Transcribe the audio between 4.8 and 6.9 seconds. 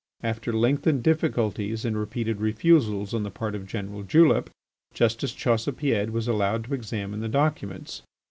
Justice Chaussepied was allowed to